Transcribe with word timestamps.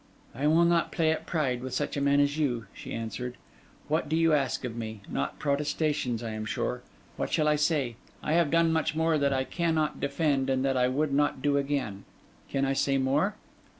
'I 0.33 0.47
will 0.47 0.65
not 0.65 0.91
play 0.91 1.11
at 1.11 1.27
pride 1.27 1.61
with 1.61 1.75
such 1.75 1.95
a 1.95 2.01
man 2.01 2.19
as 2.19 2.35
you,' 2.35 2.65
she 2.73 2.91
answered. 2.91 3.35
'What 3.87 4.09
do 4.09 4.15
you 4.15 4.33
ask 4.33 4.65
of 4.65 4.75
me? 4.75 5.01
not 5.07 5.37
protestations, 5.37 6.23
I 6.23 6.31
am 6.31 6.43
sure. 6.43 6.81
What 7.17 7.31
shall 7.31 7.47
I 7.47 7.55
say? 7.55 7.97
I 8.23 8.33
have 8.33 8.49
done 8.49 8.73
much 8.73 8.95
that 8.95 9.31
I 9.31 9.43
cannot 9.43 9.99
defend 9.99 10.49
and 10.49 10.65
that 10.65 10.75
I 10.75 10.87
would 10.87 11.13
not 11.13 11.43
do 11.43 11.55
again. 11.55 12.05
Can 12.49 12.65
I 12.65 12.73
say 12.73 12.97
more? 12.97 13.35